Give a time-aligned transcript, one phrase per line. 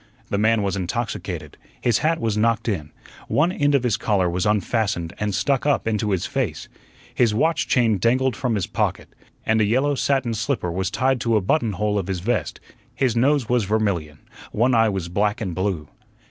[0.31, 2.91] The man was intoxicated, his hat was knocked in,
[3.27, 6.67] one end of his collar was unfastened and stuck up into his face,
[7.13, 9.09] his watch chain dangled from his pocket,
[9.45, 12.59] and a yellow satin slipper was tied to a button hole of his vest;
[12.95, 14.17] his nose was vermilion,
[14.51, 15.87] one eye was black and blue.